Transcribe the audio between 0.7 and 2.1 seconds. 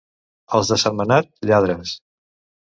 de Sentmenat, lladres.